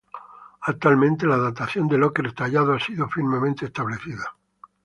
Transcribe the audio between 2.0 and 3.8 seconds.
ocre tallado ha sido firmemente